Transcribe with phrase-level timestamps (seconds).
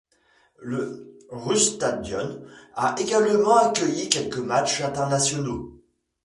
[0.61, 2.41] Le Ruhrstadion
[2.73, 5.79] a également accueilli quelques matchs internationaux.